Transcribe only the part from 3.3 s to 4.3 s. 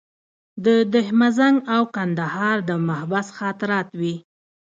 خاطرات وې.